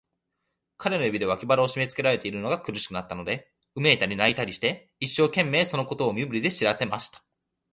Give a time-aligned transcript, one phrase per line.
[0.77, 7.23] 彼の指で、脇腹をしめつけられているのが苦しくなったので、うめいたり、泣いたりして、一生懸命、そのことを身振りで知らせました。